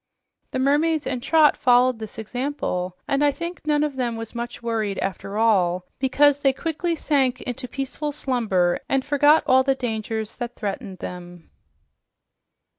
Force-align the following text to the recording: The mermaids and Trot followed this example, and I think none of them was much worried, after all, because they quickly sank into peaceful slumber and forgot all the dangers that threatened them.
The 0.49 0.57
mermaids 0.57 1.05
and 1.05 1.21
Trot 1.21 1.55
followed 1.55 1.99
this 1.99 2.17
example, 2.17 2.97
and 3.07 3.23
I 3.23 3.31
think 3.31 3.67
none 3.67 3.83
of 3.83 3.97
them 3.97 4.15
was 4.15 4.33
much 4.33 4.63
worried, 4.63 4.97
after 4.97 5.37
all, 5.37 5.85
because 5.99 6.39
they 6.39 6.53
quickly 6.53 6.95
sank 6.95 7.39
into 7.41 7.67
peaceful 7.67 8.11
slumber 8.11 8.79
and 8.89 9.05
forgot 9.05 9.43
all 9.45 9.61
the 9.61 9.75
dangers 9.75 10.37
that 10.37 10.55
threatened 10.55 10.97
them. 11.05 11.51